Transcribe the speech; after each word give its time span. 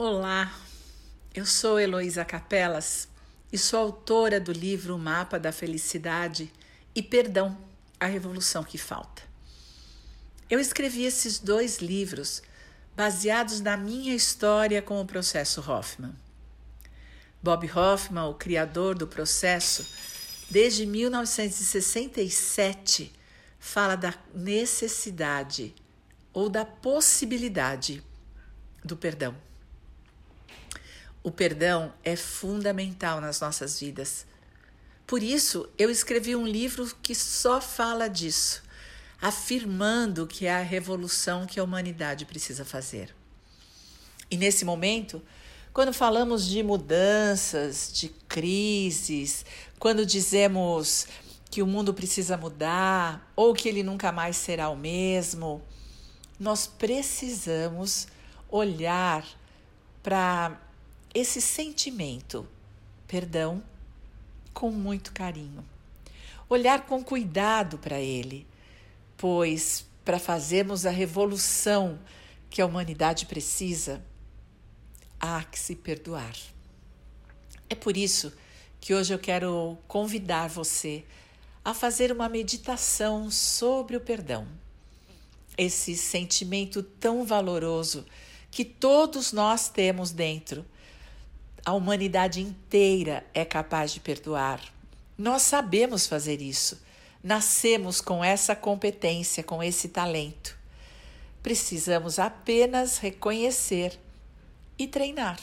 Olá, 0.00 0.56
eu 1.34 1.44
sou 1.44 1.80
Heloísa 1.80 2.24
Capelas 2.24 3.08
e 3.52 3.58
sou 3.58 3.80
autora 3.80 4.38
do 4.38 4.52
livro 4.52 4.94
O 4.94 4.98
Mapa 4.98 5.40
da 5.40 5.50
Felicidade 5.50 6.52
e 6.94 7.02
Perdão, 7.02 7.58
a 7.98 8.06
Revolução 8.06 8.62
que 8.62 8.78
Falta. 8.78 9.24
Eu 10.48 10.60
escrevi 10.60 11.02
esses 11.02 11.40
dois 11.40 11.78
livros 11.78 12.44
baseados 12.94 13.60
na 13.60 13.76
minha 13.76 14.14
história 14.14 14.80
com 14.80 15.00
o 15.00 15.04
processo 15.04 15.60
Hoffman. 15.68 16.14
Bob 17.42 17.68
Hoffman, 17.68 18.26
o 18.26 18.34
criador 18.34 18.94
do 18.94 19.08
processo, 19.08 19.84
desde 20.48 20.86
1967, 20.86 23.12
fala 23.58 23.96
da 23.96 24.14
necessidade 24.32 25.74
ou 26.32 26.48
da 26.48 26.64
possibilidade 26.64 28.00
do 28.84 28.96
perdão. 28.96 29.48
O 31.28 31.30
perdão 31.30 31.92
é 32.02 32.16
fundamental 32.16 33.20
nas 33.20 33.38
nossas 33.38 33.78
vidas. 33.78 34.24
Por 35.06 35.22
isso, 35.22 35.68
eu 35.76 35.90
escrevi 35.90 36.34
um 36.34 36.46
livro 36.46 36.90
que 37.02 37.14
só 37.14 37.60
fala 37.60 38.08
disso, 38.08 38.62
afirmando 39.20 40.26
que 40.26 40.46
é 40.46 40.54
a 40.54 40.62
revolução 40.62 41.44
que 41.44 41.60
a 41.60 41.62
humanidade 41.62 42.24
precisa 42.24 42.64
fazer. 42.64 43.14
E 44.30 44.38
nesse 44.38 44.64
momento, 44.64 45.22
quando 45.70 45.92
falamos 45.92 46.46
de 46.46 46.62
mudanças, 46.62 47.92
de 47.92 48.08
crises, 48.26 49.44
quando 49.78 50.06
dizemos 50.06 51.06
que 51.50 51.60
o 51.60 51.66
mundo 51.66 51.92
precisa 51.92 52.38
mudar 52.38 53.30
ou 53.36 53.52
que 53.52 53.68
ele 53.68 53.82
nunca 53.82 54.10
mais 54.10 54.34
será 54.34 54.70
o 54.70 54.76
mesmo, 54.76 55.60
nós 56.40 56.66
precisamos 56.66 58.08
olhar 58.50 59.26
para 60.02 60.58
esse 61.18 61.40
sentimento, 61.40 62.46
perdão, 63.08 63.60
com 64.54 64.70
muito 64.70 65.12
carinho. 65.12 65.64
Olhar 66.48 66.86
com 66.86 67.02
cuidado 67.02 67.76
para 67.76 67.98
ele, 67.98 68.46
pois 69.16 69.84
para 70.04 70.20
fazermos 70.20 70.86
a 70.86 70.90
revolução 70.90 71.98
que 72.48 72.62
a 72.62 72.66
humanidade 72.66 73.26
precisa, 73.26 74.00
há 75.20 75.42
que 75.42 75.58
se 75.58 75.74
perdoar. 75.74 76.34
É 77.68 77.74
por 77.74 77.96
isso 77.96 78.32
que 78.80 78.94
hoje 78.94 79.12
eu 79.12 79.18
quero 79.18 79.76
convidar 79.88 80.48
você 80.48 81.04
a 81.64 81.74
fazer 81.74 82.12
uma 82.12 82.28
meditação 82.28 83.28
sobre 83.28 83.96
o 83.96 84.00
perdão. 84.00 84.46
Esse 85.56 85.96
sentimento 85.96 86.80
tão 86.80 87.24
valoroso 87.24 88.06
que 88.52 88.64
todos 88.64 89.32
nós 89.32 89.68
temos 89.68 90.12
dentro 90.12 90.64
a 91.64 91.72
humanidade 91.72 92.40
inteira 92.40 93.24
é 93.34 93.44
capaz 93.44 93.92
de 93.92 94.00
perdoar. 94.00 94.60
Nós 95.16 95.42
sabemos 95.42 96.06
fazer 96.06 96.40
isso. 96.40 96.80
Nascemos 97.22 98.00
com 98.00 98.24
essa 98.24 98.54
competência, 98.54 99.42
com 99.42 99.62
esse 99.62 99.88
talento. 99.88 100.56
Precisamos 101.42 102.18
apenas 102.18 102.98
reconhecer 102.98 103.98
e 104.78 104.86
treinar. 104.86 105.38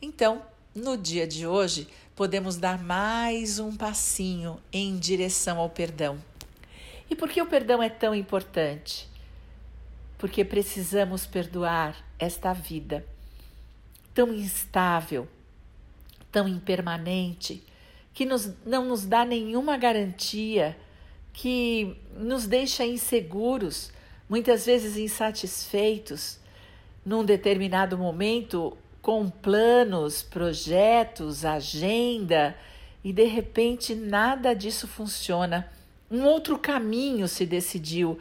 Então, 0.00 0.42
no 0.74 0.96
dia 0.96 1.26
de 1.26 1.46
hoje, 1.46 1.88
podemos 2.14 2.56
dar 2.56 2.78
mais 2.82 3.58
um 3.58 3.74
passinho 3.74 4.60
em 4.72 4.98
direção 4.98 5.58
ao 5.58 5.70
perdão. 5.70 6.22
E 7.08 7.16
por 7.16 7.28
que 7.28 7.40
o 7.40 7.46
perdão 7.46 7.82
é 7.82 7.88
tão 7.88 8.14
importante? 8.14 9.08
Porque 10.18 10.44
precisamos 10.44 11.26
perdoar 11.26 11.96
esta 12.18 12.52
vida 12.52 13.04
tão 14.14 14.32
instável, 14.32 15.28
tão 16.30 16.48
impermanente, 16.48 17.62
que 18.14 18.24
nos, 18.24 18.50
não 18.64 18.84
nos 18.84 19.04
dá 19.04 19.24
nenhuma 19.24 19.76
garantia, 19.76 20.76
que 21.32 21.96
nos 22.16 22.46
deixa 22.46 22.86
inseguros, 22.86 23.92
muitas 24.28 24.64
vezes 24.64 24.96
insatisfeitos, 24.96 26.38
num 27.04 27.24
determinado 27.24 27.98
momento, 27.98 28.78
com 29.02 29.28
planos, 29.28 30.22
projetos, 30.22 31.44
agenda, 31.44 32.56
e 33.02 33.12
de 33.12 33.24
repente 33.24 33.94
nada 33.94 34.54
disso 34.54 34.88
funciona. 34.88 35.70
Um 36.10 36.24
outro 36.24 36.58
caminho 36.58 37.28
se 37.28 37.44
decidiu 37.44 38.18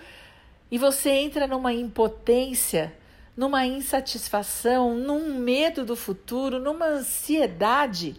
e 0.70 0.78
você 0.78 1.12
entra 1.12 1.48
numa 1.48 1.72
impotência 1.72 2.92
numa 3.36 3.66
insatisfação, 3.66 4.96
num 4.96 5.40
medo 5.40 5.84
do 5.84 5.96
futuro, 5.96 6.60
numa 6.60 6.86
ansiedade, 6.86 8.16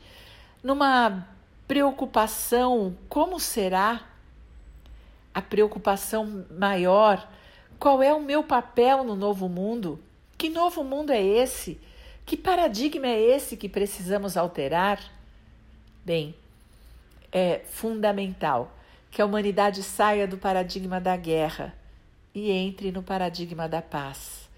numa 0.62 1.26
preocupação: 1.66 2.96
como 3.08 3.38
será? 3.38 4.02
A 5.32 5.42
preocupação 5.42 6.44
maior: 6.50 7.28
qual 7.78 8.02
é 8.02 8.12
o 8.12 8.20
meu 8.20 8.42
papel 8.42 9.04
no 9.04 9.14
novo 9.14 9.48
mundo? 9.48 10.00
Que 10.36 10.48
novo 10.48 10.82
mundo 10.82 11.10
é 11.10 11.22
esse? 11.22 11.80
Que 12.26 12.36
paradigma 12.36 13.06
é 13.06 13.20
esse 13.20 13.56
que 13.56 13.68
precisamos 13.68 14.36
alterar? 14.36 14.98
Bem, 16.04 16.34
é 17.30 17.60
fundamental 17.66 18.72
que 19.10 19.20
a 19.22 19.26
humanidade 19.26 19.82
saia 19.82 20.26
do 20.26 20.38
paradigma 20.38 21.00
da 21.00 21.16
guerra 21.16 21.74
e 22.34 22.50
entre 22.50 22.90
no 22.90 23.02
paradigma 23.02 23.68
da 23.68 23.80
paz. 23.80 24.48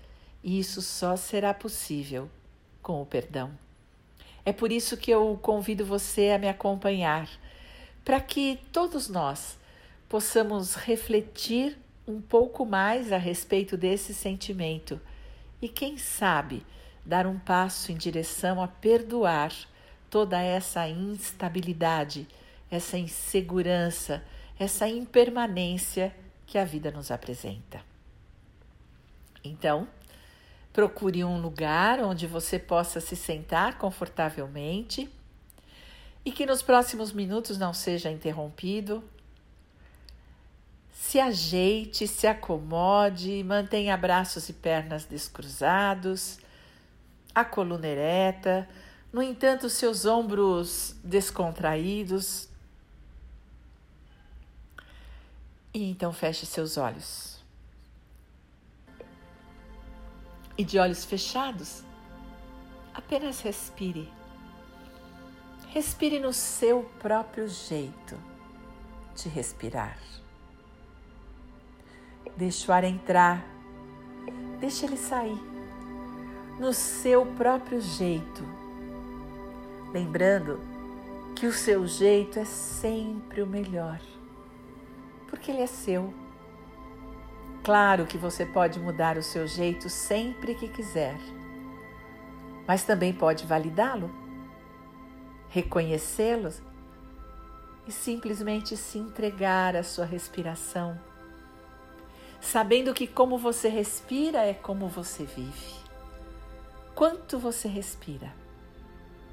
E 0.46 0.60
isso 0.60 0.80
só 0.80 1.16
será 1.16 1.52
possível 1.52 2.30
com 2.80 3.02
o 3.02 3.04
perdão. 3.04 3.50
É 4.44 4.52
por 4.52 4.70
isso 4.70 4.96
que 4.96 5.10
eu 5.10 5.36
convido 5.42 5.84
você 5.84 6.30
a 6.30 6.38
me 6.38 6.48
acompanhar, 6.48 7.28
para 8.04 8.20
que 8.20 8.60
todos 8.70 9.08
nós 9.08 9.58
possamos 10.08 10.76
refletir 10.76 11.76
um 12.06 12.20
pouco 12.20 12.64
mais 12.64 13.10
a 13.10 13.16
respeito 13.16 13.76
desse 13.76 14.14
sentimento 14.14 15.00
e, 15.60 15.68
quem 15.68 15.98
sabe, 15.98 16.64
dar 17.04 17.26
um 17.26 17.40
passo 17.40 17.90
em 17.90 17.96
direção 17.96 18.62
a 18.62 18.68
perdoar 18.68 19.52
toda 20.08 20.40
essa 20.40 20.88
instabilidade, 20.88 22.28
essa 22.70 22.96
insegurança, 22.96 24.22
essa 24.56 24.88
impermanência 24.88 26.14
que 26.46 26.56
a 26.56 26.64
vida 26.64 26.92
nos 26.92 27.10
apresenta. 27.10 27.80
Então, 29.42 29.88
Procure 30.76 31.24
um 31.24 31.40
lugar 31.40 32.00
onde 32.00 32.26
você 32.26 32.58
possa 32.58 33.00
se 33.00 33.16
sentar 33.16 33.78
confortavelmente 33.78 35.10
e 36.22 36.30
que 36.30 36.44
nos 36.44 36.60
próximos 36.60 37.12
minutos 37.12 37.56
não 37.56 37.72
seja 37.72 38.10
interrompido. 38.10 39.02
Se 40.92 41.18
ajeite, 41.18 42.06
se 42.06 42.26
acomode, 42.26 43.42
mantenha 43.42 43.96
braços 43.96 44.50
e 44.50 44.52
pernas 44.52 45.06
descruzados, 45.06 46.40
a 47.34 47.42
coluna 47.42 47.86
ereta, 47.86 48.68
no 49.10 49.22
entanto, 49.22 49.70
seus 49.70 50.04
ombros 50.04 50.94
descontraídos. 51.02 52.50
E 55.72 55.90
então 55.90 56.12
feche 56.12 56.44
seus 56.44 56.76
olhos. 56.76 57.35
E 60.56 60.64
de 60.64 60.78
olhos 60.78 61.04
fechados, 61.04 61.84
apenas 62.94 63.40
respire. 63.40 64.10
Respire 65.68 66.18
no 66.18 66.32
seu 66.32 66.82
próprio 66.98 67.48
jeito 67.48 68.16
de 69.14 69.28
respirar. 69.28 69.98
Deixe 72.36 72.70
o 72.70 72.74
ar 72.74 72.84
entrar, 72.84 73.44
deixe 74.60 74.86
ele 74.86 74.96
sair 74.96 75.38
no 76.58 76.72
seu 76.72 77.26
próprio 77.34 77.80
jeito. 77.80 78.42
Lembrando 79.92 80.60
que 81.34 81.46
o 81.46 81.52
seu 81.52 81.86
jeito 81.86 82.38
é 82.38 82.44
sempre 82.44 83.42
o 83.42 83.46
melhor, 83.46 84.00
porque 85.28 85.50
ele 85.50 85.60
é 85.60 85.66
seu 85.66 86.12
Claro 87.66 88.06
que 88.06 88.16
você 88.16 88.46
pode 88.46 88.78
mudar 88.78 89.18
o 89.18 89.22
seu 89.24 89.44
jeito 89.44 89.90
sempre 89.90 90.54
que 90.54 90.68
quiser, 90.68 91.18
mas 92.64 92.84
também 92.84 93.12
pode 93.12 93.44
validá-lo, 93.44 94.08
reconhecê-lo 95.48 96.48
e 97.84 97.90
simplesmente 97.90 98.76
se 98.76 98.98
entregar 98.98 99.74
à 99.74 99.82
sua 99.82 100.04
respiração, 100.04 100.96
sabendo 102.40 102.94
que 102.94 103.04
como 103.04 103.36
você 103.36 103.68
respira 103.68 104.46
é 104.46 104.54
como 104.54 104.86
você 104.86 105.24
vive. 105.24 105.74
Quanto 106.94 107.36
você 107.36 107.66
respira 107.66 108.32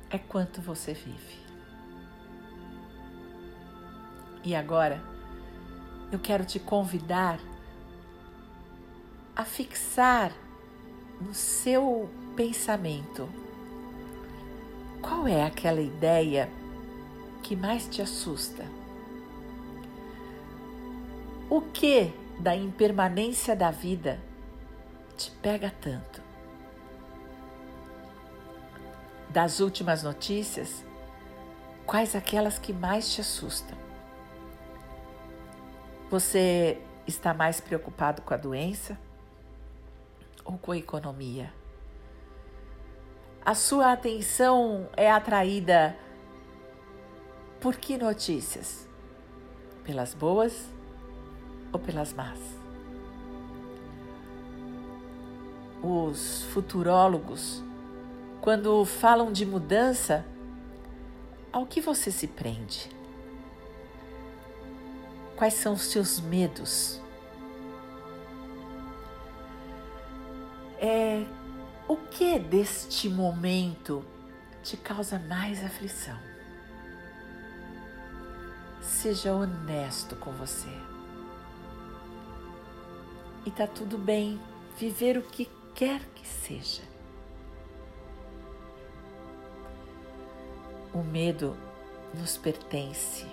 é 0.10 0.18
quanto 0.18 0.60
você 0.60 0.96
vive. 0.96 1.38
E 4.44 4.56
agora, 4.56 5.04
eu 6.12 6.18
quero 6.18 6.44
te 6.44 6.60
convidar 6.60 7.38
a 9.36 9.44
fixar 9.44 10.32
no 11.20 11.34
seu 11.34 12.10
pensamento, 12.36 13.28
qual 15.02 15.28
é 15.28 15.44
aquela 15.44 15.82
ideia 15.82 16.50
que 17.42 17.56
mais 17.56 17.88
te 17.88 18.02
assusta? 18.02 18.64
O 21.50 21.62
que 21.62 22.14
da 22.40 22.56
impermanência 22.56 23.56
da 23.56 23.72
vida 23.72 24.20
te 25.18 25.32
pega 25.32 25.72
tanto? 25.82 26.22
Das 29.30 29.60
últimas 29.60 30.04
notícias, 30.04 30.86
quais 31.86 32.16
aquelas 32.16 32.60
que 32.60 32.72
mais 32.72 33.12
te 33.14 33.22
assustam? 33.22 33.78
Você 36.10 36.80
está 37.08 37.34
mais 37.34 37.60
preocupado 37.60 38.22
com 38.22 38.34
a 38.34 38.38
doença 38.38 38.98
ou 40.44 40.58
com 40.58 40.74
economia? 40.74 41.54
A 43.46 43.54
sua 43.54 43.92
atenção 43.92 44.88
é 44.96 45.12
atraída 45.12 45.98
por 47.60 47.76
que 47.76 47.98
notícias? 47.98 48.88
Pelas 49.84 50.14
boas 50.14 50.70
ou 51.72 51.80
pelas 51.80 52.14
más? 52.14 52.40
Os 55.82 56.44
futurólogos, 56.54 57.62
quando 58.40 58.86
falam 58.86 59.32
de 59.32 59.46
mudança, 59.46 60.26
ao 61.52 61.66
que 61.66 61.82
você 61.82 62.12
se 62.12 62.28
prende? 62.28 62.90
Quais 65.36 65.54
são 65.54 65.74
os 65.74 65.84
seus 65.84 66.20
medos? 66.20 67.03
É, 70.86 71.26
o 71.88 71.96
que 71.96 72.38
deste 72.38 73.08
momento 73.08 74.04
te 74.62 74.76
causa 74.76 75.18
mais 75.18 75.64
aflição? 75.64 76.20
Seja 78.82 79.34
honesto 79.34 80.18
com 80.18 80.34
você. 80.34 80.68
E 83.46 83.52
tá 83.52 83.66
tudo 83.66 83.98
bem 83.98 84.38
viver 84.78 85.18
o 85.18 85.22
que 85.22 85.50
quer 85.74 86.02
que 86.14 86.28
seja. 86.28 86.84
O 90.94 91.02
medo 91.02 91.56
nos 92.14 92.36
pertence. 92.36 93.26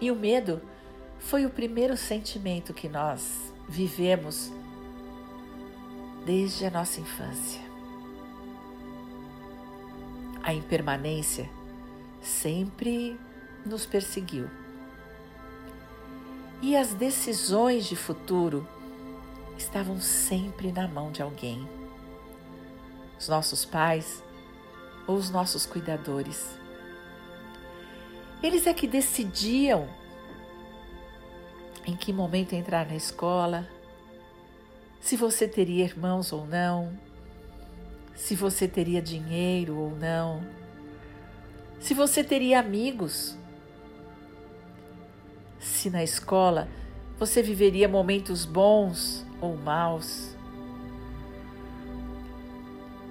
E 0.00 0.10
o 0.10 0.16
medo 0.16 0.60
foi 1.20 1.46
o 1.46 1.50
primeiro 1.50 1.96
sentimento 1.96 2.74
que 2.74 2.88
nós 2.88 3.54
vivemos 3.68 4.50
desde 6.24 6.66
a 6.66 6.70
nossa 6.70 7.00
infância. 7.00 7.60
A 10.42 10.52
impermanência 10.52 11.48
sempre 12.20 13.18
nos 13.64 13.86
perseguiu. 13.86 14.48
E 16.60 16.76
as 16.76 16.94
decisões 16.94 17.86
de 17.86 17.96
futuro 17.96 18.66
estavam 19.56 20.00
sempre 20.00 20.72
na 20.72 20.86
mão 20.86 21.10
de 21.10 21.22
alguém. 21.22 21.68
Os 23.18 23.28
nossos 23.28 23.64
pais 23.64 24.22
ou 25.06 25.16
os 25.16 25.30
nossos 25.30 25.66
cuidadores. 25.66 26.58
Eles 28.42 28.66
é 28.66 28.74
que 28.74 28.86
decidiam 28.86 29.88
em 31.86 31.96
que 31.96 32.12
momento 32.12 32.52
entrar 32.52 32.86
na 32.86 32.94
escola, 32.94 33.68
se 35.12 35.16
você 35.18 35.46
teria 35.46 35.84
irmãos 35.84 36.32
ou 36.32 36.46
não, 36.46 36.90
se 38.14 38.34
você 38.34 38.66
teria 38.66 39.02
dinheiro 39.02 39.76
ou 39.76 39.94
não, 39.94 40.42
se 41.78 41.92
você 41.92 42.24
teria 42.24 42.58
amigos, 42.58 43.36
se 45.60 45.90
na 45.90 46.02
escola 46.02 46.66
você 47.18 47.42
viveria 47.42 47.86
momentos 47.86 48.46
bons 48.46 49.22
ou 49.38 49.54
maus. 49.54 50.34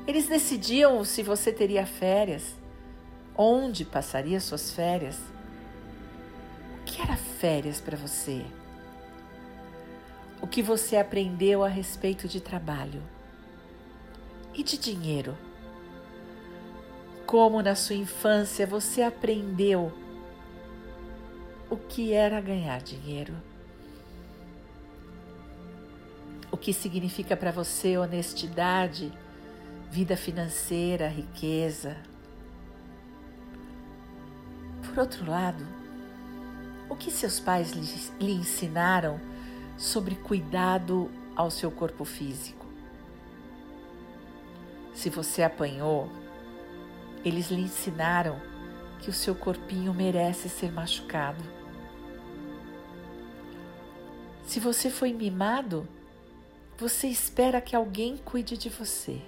Eles 0.07 0.27
decidiam 0.27 1.05
se 1.05 1.21
você 1.21 1.53
teria 1.53 1.85
férias 1.85 2.55
Onde 3.37 3.85
passaria 3.85 4.39
suas 4.39 4.71
férias? 4.71 5.19
O 6.79 6.83
que 6.83 6.99
era 6.99 7.15
férias 7.15 7.79
para 7.79 7.95
você? 7.95 8.43
O 10.41 10.47
que 10.47 10.63
você 10.63 10.97
aprendeu 10.97 11.63
a 11.63 11.67
respeito 11.67 12.27
de 12.27 12.41
trabalho? 12.41 13.03
E 14.53 14.63
de 14.63 14.77
dinheiro? 14.77 15.37
Como 17.25 17.61
na 17.61 17.75
sua 17.75 17.95
infância 17.95 18.65
você 18.65 19.03
aprendeu 19.03 19.93
o 21.69 21.77
que 21.77 22.11
era 22.11 22.41
ganhar 22.41 22.81
dinheiro? 22.81 23.33
O 26.51 26.57
que 26.57 26.73
significa 26.73 27.37
para 27.37 27.51
você 27.51 27.97
honestidade, 27.97 29.13
vida 29.89 30.17
financeira, 30.17 31.07
riqueza? 31.07 31.95
Por 34.83 34.99
outro 34.99 35.29
lado, 35.29 35.65
o 36.89 36.95
que 36.95 37.09
seus 37.09 37.39
pais 37.39 37.71
lhe, 38.19 38.33
ensinaram 38.33 39.30
sobre 39.81 40.13
cuidado 40.13 41.09
ao 41.35 41.49
seu 41.49 41.71
corpo 41.71 42.05
físico? 42.05 42.67
Se 44.93 45.09
você 45.09 45.41
apanhou, 45.41 46.07
eles 47.25 47.49
lhe 47.49 47.61
ensinaram 47.61 48.39
que 48.99 49.09
o 49.09 49.13
seu 49.13 49.33
corpinho 49.33 49.91
merece 49.91 50.47
ser 50.49 50.71
machucado. 50.71 51.43
Se 54.43 54.59
você 54.59 54.91
foi 54.91 55.11
mimado, 55.13 55.87
você 56.77 57.07
espera 57.07 57.59
que 57.59 57.75
alguém 57.75 58.17
cuide 58.17 58.55
de 58.55 58.69
você. 58.69 59.19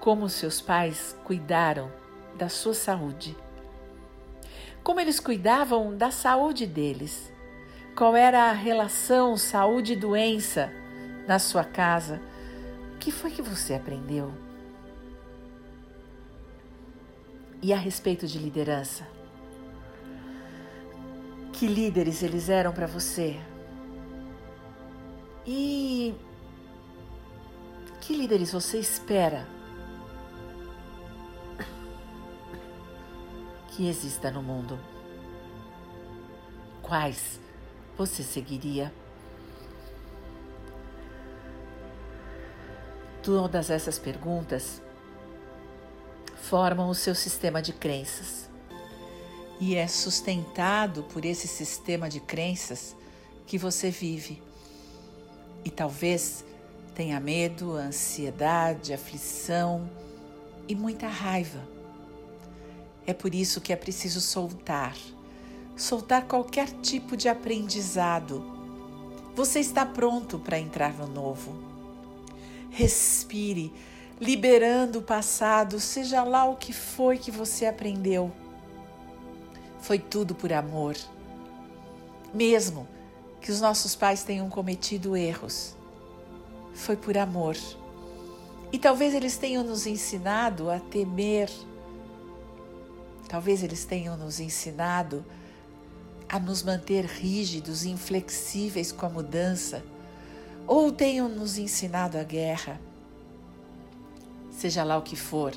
como 0.00 0.28
seus 0.28 0.60
pais 0.60 1.14
cuidaram 1.24 1.92
da 2.36 2.48
sua 2.48 2.72
saúde. 2.72 3.36
Como 4.88 5.00
eles 5.00 5.20
cuidavam 5.20 5.94
da 5.94 6.10
saúde 6.10 6.66
deles. 6.66 7.30
Qual 7.94 8.16
era 8.16 8.44
a 8.44 8.52
relação 8.52 9.36
saúde 9.36 9.94
doença 9.94 10.72
na 11.26 11.38
sua 11.38 11.62
casa? 11.62 12.22
O 12.94 12.96
que 12.96 13.12
foi 13.12 13.30
que 13.30 13.42
você 13.42 13.74
aprendeu? 13.74 14.32
E 17.60 17.70
a 17.70 17.76
respeito 17.76 18.26
de 18.26 18.38
liderança? 18.38 19.06
Que 21.52 21.66
líderes 21.66 22.22
eles 22.22 22.48
eram 22.48 22.72
para 22.72 22.86
você? 22.86 23.38
E 25.46 26.14
que 28.00 28.14
líderes 28.14 28.52
você 28.52 28.78
espera 28.78 29.46
que 33.78 33.88
exista 33.88 34.28
no 34.28 34.42
mundo. 34.42 34.76
Quais 36.82 37.38
você 37.96 38.24
seguiria? 38.24 38.92
Todas 43.22 43.70
essas 43.70 43.96
perguntas 43.96 44.82
formam 46.34 46.88
o 46.88 46.94
seu 46.94 47.14
sistema 47.14 47.62
de 47.62 47.72
crenças. 47.72 48.50
E 49.60 49.76
é 49.76 49.86
sustentado 49.86 51.04
por 51.04 51.24
esse 51.24 51.46
sistema 51.46 52.08
de 52.08 52.18
crenças 52.18 52.96
que 53.46 53.56
você 53.56 53.92
vive. 53.92 54.42
E 55.64 55.70
talvez 55.70 56.44
tenha 56.96 57.20
medo, 57.20 57.74
ansiedade, 57.74 58.92
aflição 58.92 59.88
e 60.66 60.74
muita 60.74 61.06
raiva 61.06 61.77
é 63.08 63.14
por 63.14 63.34
isso 63.34 63.62
que 63.62 63.72
é 63.72 63.76
preciso 63.76 64.20
soltar. 64.20 64.94
Soltar 65.74 66.26
qualquer 66.26 66.68
tipo 66.82 67.16
de 67.16 67.26
aprendizado. 67.26 68.44
Você 69.34 69.60
está 69.60 69.86
pronto 69.86 70.38
para 70.38 70.58
entrar 70.58 70.92
no 70.92 71.06
novo. 71.06 71.56
Respire, 72.70 73.72
liberando 74.20 74.98
o 74.98 75.02
passado, 75.02 75.80
seja 75.80 76.22
lá 76.22 76.44
o 76.44 76.56
que 76.56 76.74
foi 76.74 77.16
que 77.16 77.30
você 77.30 77.64
aprendeu. 77.64 78.30
Foi 79.80 79.98
tudo 79.98 80.34
por 80.34 80.52
amor. 80.52 80.94
Mesmo 82.34 82.86
que 83.40 83.50
os 83.50 83.58
nossos 83.58 83.96
pais 83.96 84.22
tenham 84.22 84.50
cometido 84.50 85.16
erros, 85.16 85.74
foi 86.74 86.94
por 86.94 87.16
amor. 87.16 87.56
E 88.70 88.78
talvez 88.78 89.14
eles 89.14 89.38
tenham 89.38 89.64
nos 89.64 89.86
ensinado 89.86 90.70
a 90.70 90.78
temer 90.78 91.48
Talvez 93.28 93.62
eles 93.62 93.84
tenham 93.84 94.16
nos 94.16 94.40
ensinado 94.40 95.24
a 96.28 96.38
nos 96.38 96.62
manter 96.62 97.04
rígidos, 97.04 97.84
inflexíveis 97.84 98.90
com 98.90 99.04
a 99.04 99.10
mudança, 99.10 99.84
ou 100.66 100.90
tenham 100.90 101.28
nos 101.28 101.58
ensinado 101.58 102.18
a 102.18 102.22
guerra. 102.22 102.80
Seja 104.50 104.82
lá 104.82 104.96
o 104.96 105.02
que 105.02 105.14
for, 105.14 105.52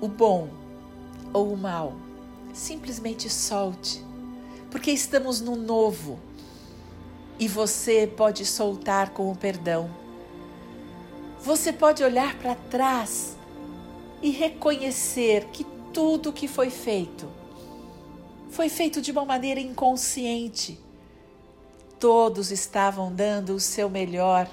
o 0.00 0.08
bom 0.08 0.48
ou 1.32 1.52
o 1.52 1.56
mal, 1.56 1.94
simplesmente 2.52 3.28
solte, 3.28 4.04
porque 4.70 4.90
estamos 4.90 5.40
no 5.40 5.54
novo 5.54 6.18
e 7.38 7.46
você 7.46 8.06
pode 8.06 8.44
soltar 8.44 9.10
com 9.10 9.30
o 9.30 9.36
perdão. 9.36 9.90
Você 11.42 11.72
pode 11.72 12.02
olhar 12.02 12.36
para 12.38 12.54
trás 12.54 13.36
e 14.20 14.30
reconhecer 14.30 15.46
que 15.46 15.64
tudo 16.00 16.32
que 16.32 16.48
foi 16.48 16.70
feito 16.70 17.28
foi 18.48 18.70
feito 18.70 19.02
de 19.02 19.12
uma 19.12 19.22
maneira 19.22 19.60
inconsciente. 19.60 20.80
Todos 21.98 22.50
estavam 22.50 23.14
dando 23.14 23.54
o 23.54 23.60
seu 23.60 23.90
melhor, 23.90 24.48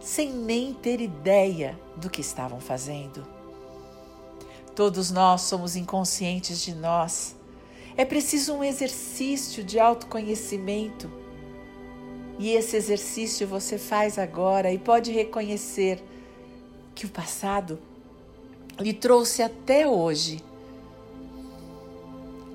sem 0.00 0.32
nem 0.32 0.72
ter 0.72 1.00
ideia 1.00 1.76
do 1.96 2.08
que 2.08 2.20
estavam 2.20 2.60
fazendo. 2.60 3.26
Todos 4.76 5.10
nós 5.10 5.40
somos 5.40 5.74
inconscientes 5.74 6.62
de 6.62 6.76
nós. 6.76 7.34
É 7.96 8.04
preciso 8.04 8.54
um 8.54 8.62
exercício 8.62 9.64
de 9.64 9.80
autoconhecimento. 9.80 11.10
E 12.38 12.50
esse 12.50 12.76
exercício 12.76 13.48
você 13.48 13.78
faz 13.78 14.16
agora 14.16 14.72
e 14.72 14.78
pode 14.78 15.10
reconhecer 15.10 16.00
que 16.94 17.04
o 17.04 17.08
passado 17.08 17.80
lhe 18.78 18.92
trouxe 18.92 19.42
até 19.42 19.88
hoje 19.88 20.42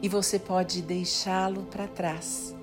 e 0.02 0.10
você 0.10 0.40
pode 0.40 0.82
deixá-lo 0.82 1.64
para 1.64 1.88
trás. 1.88 2.56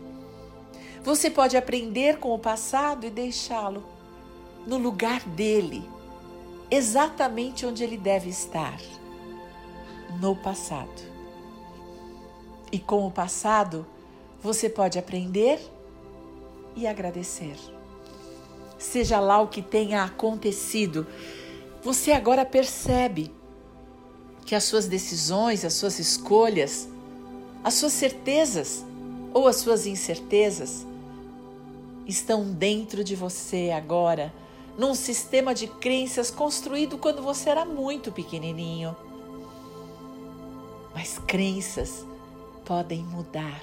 Você 1.03 1.31
pode 1.31 1.57
aprender 1.57 2.19
com 2.19 2.35
o 2.35 2.39
passado 2.39 3.07
e 3.07 3.11
deixá-lo 3.11 3.85
no 4.67 4.77
lugar 4.77 5.21
dele, 5.21 5.89
exatamente 6.71 7.65
onde 7.65 7.83
ele 7.83 7.97
deve 7.97 8.29
estar 8.29 8.79
no 10.21 10.35
passado. 10.37 11.09
E 12.71 12.79
com 12.79 13.07
o 13.07 13.11
passado, 13.11 13.87
você 14.43 14.69
pode 14.69 14.99
aprender 14.99 15.61
e 16.77 16.87
agradecer. 16.87 17.57
Seja 18.79 19.19
lá 19.19 19.41
o 19.41 19.49
que 19.49 19.63
tenha 19.63 20.05
acontecido, 20.05 21.07
você 21.83 22.13
agora 22.13 22.45
percebe 22.45 23.38
que 24.49 24.55
as 24.55 24.65
suas 24.65 24.87
decisões, 24.87 25.63
as 25.63 25.75
suas 25.75 25.99
escolhas, 25.99 26.89
as 27.63 27.75
suas 27.75 27.93
certezas 27.93 28.83
ou 29.35 29.47
as 29.47 29.57
suas 29.57 29.85
incertezas 29.85 30.87
estão 32.07 32.51
dentro 32.51 33.05
de 33.05 33.15
você 33.15 33.71
agora, 33.77 34.33
num 34.79 34.95
sistema 34.95 35.55
de 35.55 35.67
crenças 35.67 36.31
construído 36.31 36.97
quando 36.97 37.21
você 37.21 37.51
era 37.51 37.67
muito 37.67 38.11
pequenininho. 38.11 38.97
Mas 40.95 41.19
crenças 41.19 42.07
podem 42.65 43.05
mudar. 43.05 43.61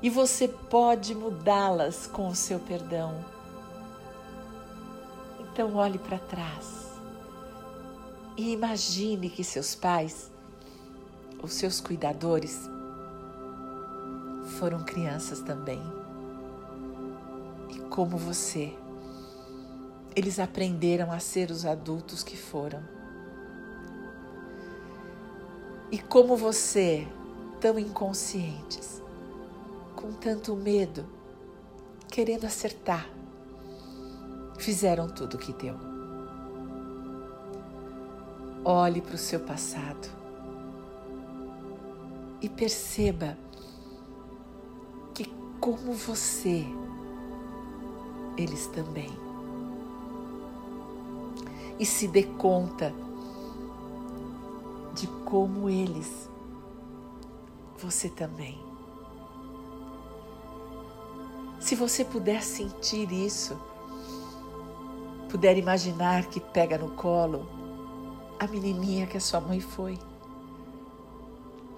E 0.00 0.08
você 0.08 0.46
pode 0.46 1.16
mudá-las 1.16 2.06
com 2.06 2.28
o 2.28 2.34
seu 2.36 2.60
perdão. 2.60 3.24
Então 5.40 5.74
olhe 5.74 5.98
para 5.98 6.20
trás 6.20 6.89
e 8.40 8.52
imagine 8.52 9.28
que 9.28 9.44
seus 9.44 9.74
pais, 9.74 10.32
os 11.42 11.52
seus 11.52 11.78
cuidadores, 11.78 12.70
foram 14.58 14.82
crianças 14.82 15.40
também. 15.40 15.82
E 17.68 17.80
como 17.90 18.16
você, 18.16 18.74
eles 20.16 20.38
aprenderam 20.38 21.12
a 21.12 21.18
ser 21.18 21.50
os 21.50 21.66
adultos 21.66 22.22
que 22.22 22.34
foram. 22.34 22.82
E 25.92 25.98
como 25.98 26.34
você, 26.34 27.06
tão 27.60 27.78
inconscientes, 27.78 29.02
com 29.94 30.12
tanto 30.12 30.56
medo, 30.56 31.04
querendo 32.08 32.46
acertar, 32.46 33.06
fizeram 34.58 35.10
tudo 35.10 35.34
o 35.34 35.38
que 35.38 35.52
deu. 35.52 35.89
Olhe 38.64 39.00
para 39.00 39.14
o 39.14 39.18
seu 39.18 39.40
passado 39.40 40.06
e 42.42 42.48
perceba 42.48 43.36
que, 45.14 45.24
como 45.58 45.94
você, 45.94 46.66
eles 48.36 48.66
também. 48.66 49.10
E 51.78 51.86
se 51.86 52.06
dê 52.06 52.24
conta 52.24 52.92
de 54.94 55.06
como 55.24 55.70
eles, 55.70 56.28
você 57.78 58.10
também. 58.10 58.60
Se 61.58 61.74
você 61.74 62.04
puder 62.04 62.42
sentir 62.42 63.10
isso, 63.10 63.58
puder 65.30 65.56
imaginar 65.56 66.26
que 66.26 66.40
pega 66.40 66.76
no 66.76 66.90
colo 66.90 67.59
a 68.40 68.46
menininha 68.46 69.06
que 69.06 69.18
a 69.18 69.20
sua 69.20 69.38
mãe 69.38 69.60
foi. 69.60 69.98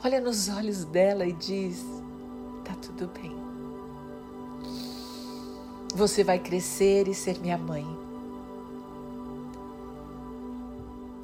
Olha 0.04 0.21
nos 0.21 0.49
olhos 0.49 0.85
dela 0.85 1.26
e 1.26 1.33
diz: 1.33 1.85
tá 2.64 2.73
tudo 2.76 3.09
bem. 3.09 3.37
Você 5.97 6.23
vai 6.23 6.38
crescer 6.38 7.09
e 7.09 7.14
ser 7.14 7.40
minha 7.40 7.59
mãe. 7.59 7.85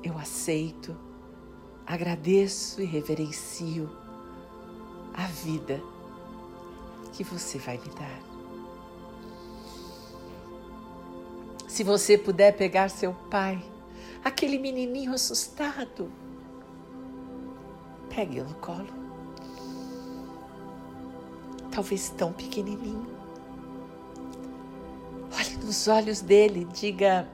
Eu 0.02 0.18
aceito, 0.18 0.97
agradeço 1.87 2.83
e 2.83 2.85
reverencio 2.85 3.88
a 5.14 5.26
vida 5.26 5.80
que 7.12 7.23
você 7.23 7.59
vai 7.59 7.78
me 7.78 7.88
dar. 7.90 8.21
Se 11.68 11.85
você 11.85 12.18
puder 12.18 12.57
pegar 12.57 12.88
seu 12.88 13.12
pai, 13.30 13.62
aquele 14.25 14.59
menininho 14.59 15.15
assustado. 15.15 16.11
Pegue-o 18.15 18.45
no 18.45 18.55
colo. 18.55 18.89
Talvez 21.71 22.11
tão 22.11 22.33
pequenininho. 22.33 23.07
Olhe 25.37 25.57
nos 25.65 25.87
olhos 25.89 26.21
dele 26.21 26.67
diga: 26.73 27.29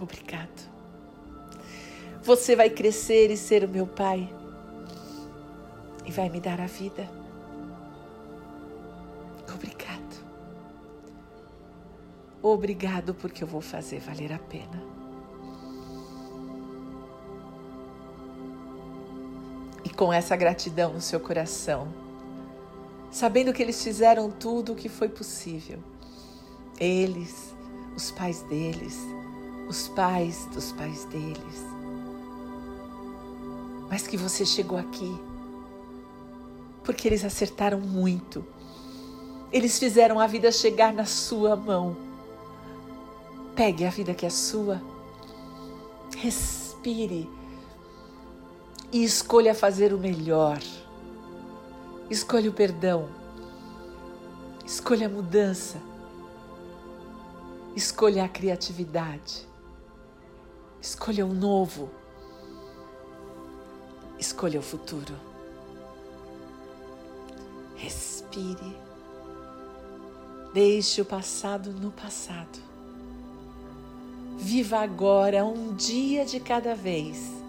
Obrigado. 0.00 0.70
Você 2.22 2.54
vai 2.54 2.70
crescer 2.70 3.30
e 3.30 3.36
ser 3.36 3.64
o 3.64 3.68
meu 3.68 3.86
pai 3.86 4.32
e 6.04 6.10
vai 6.10 6.28
me 6.28 6.40
dar 6.40 6.60
a 6.60 6.66
vida. 6.66 7.08
Obrigado. 9.52 10.24
Obrigado 12.40 13.14
porque 13.14 13.44
eu 13.44 13.48
vou 13.48 13.60
fazer 13.60 14.00
valer 14.00 14.32
a 14.32 14.38
pena. 14.38 15.01
Com 19.90 20.12
essa 20.12 20.36
gratidão 20.36 20.92
no 20.92 21.00
seu 21.00 21.20
coração, 21.20 21.88
sabendo 23.10 23.52
que 23.52 23.62
eles 23.62 23.82
fizeram 23.82 24.30
tudo 24.30 24.72
o 24.72 24.76
que 24.76 24.88
foi 24.88 25.08
possível. 25.08 25.78
Eles, 26.78 27.54
os 27.96 28.10
pais 28.10 28.42
deles, 28.42 28.98
os 29.68 29.88
pais 29.88 30.46
dos 30.46 30.72
pais 30.72 31.04
deles. 31.06 31.66
Mas 33.88 34.06
que 34.06 34.16
você 34.16 34.44
chegou 34.44 34.78
aqui 34.78 35.20
porque 36.84 37.06
eles 37.06 37.24
acertaram 37.24 37.80
muito. 37.80 38.44
Eles 39.52 39.78
fizeram 39.78 40.18
a 40.18 40.26
vida 40.26 40.50
chegar 40.50 40.92
na 40.92 41.04
sua 41.04 41.54
mão. 41.54 41.96
Pegue 43.54 43.84
a 43.84 43.90
vida 43.90 44.14
que 44.14 44.26
é 44.26 44.30
sua. 44.30 44.82
Respire 46.16 47.28
e 48.92 49.02
escolha 49.02 49.54
fazer 49.54 49.94
o 49.94 49.98
melhor. 49.98 50.60
Escolha 52.10 52.50
o 52.50 52.52
perdão. 52.52 53.08
Escolha 54.66 55.06
a 55.06 55.10
mudança. 55.10 55.80
Escolha 57.74 58.24
a 58.24 58.28
criatividade. 58.28 59.48
Escolha 60.78 61.24
o 61.24 61.32
novo. 61.32 61.88
Escolha 64.18 64.60
o 64.60 64.62
futuro. 64.62 65.14
Respire. 67.76 68.76
Deixe 70.52 71.00
o 71.00 71.04
passado 71.06 71.72
no 71.72 71.90
passado. 71.90 72.58
Viva 74.36 74.80
agora 74.80 75.46
um 75.46 75.74
dia 75.74 76.26
de 76.26 76.38
cada 76.38 76.74
vez 76.74 77.41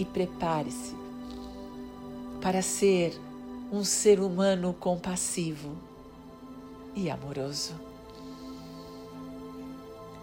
e 0.00 0.04
prepare-se 0.06 0.96
para 2.40 2.62
ser 2.62 3.20
um 3.70 3.84
ser 3.84 4.18
humano 4.18 4.72
compassivo 4.72 5.76
e 6.94 7.10
amoroso. 7.10 7.74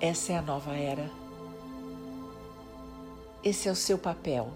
Essa 0.01 0.33
é 0.33 0.37
a 0.37 0.41
nova 0.41 0.73
era. 0.73 1.11
Esse 3.43 3.69
é 3.69 3.71
o 3.71 3.75
seu 3.75 3.99
papel 3.99 4.51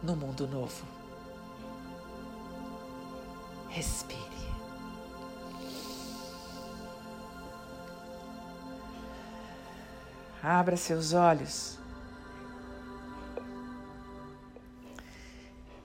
no 0.00 0.14
mundo 0.14 0.46
novo. 0.46 0.84
Respire. 3.68 4.20
Abra 10.40 10.76
seus 10.76 11.12
olhos. 11.12 11.85